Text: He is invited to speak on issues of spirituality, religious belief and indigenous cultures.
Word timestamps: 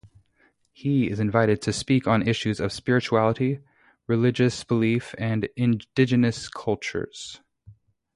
He 0.73 1.11
is 1.11 1.19
invited 1.19 1.61
to 1.61 1.71
speak 1.71 2.07
on 2.07 2.27
issues 2.27 2.59
of 2.59 2.71
spirituality, 2.73 3.59
religious 4.07 4.63
belief 4.63 5.13
and 5.19 5.47
indigenous 5.55 6.49
cultures. 6.49 7.39